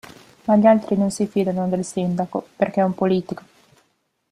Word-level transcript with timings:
Ma 0.45 0.55
gli 0.55 0.65
altri 0.65 0.97
non 0.97 1.11
si 1.11 1.27
fidano 1.27 1.67
del 1.67 1.85
sindaco 1.85 2.47
perché 2.55 2.81
è 2.81 2.83
un 2.83 2.95
politico. 2.95 3.43